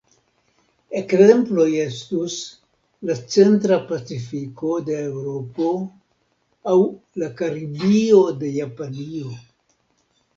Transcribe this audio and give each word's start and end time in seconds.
Ekzemploj 0.99 1.65
estus 1.81 2.37
la 3.09 3.17
Centra 3.33 3.77
Pacifiko 3.91 4.71
de 4.87 4.97
Eŭropo 5.01 5.67
aŭ 6.73 6.79
la 7.25 7.29
Karibio 7.43 8.23
de 8.41 8.51
Japanio. 8.57 9.37